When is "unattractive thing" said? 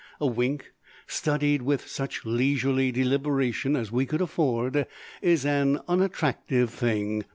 5.87-7.23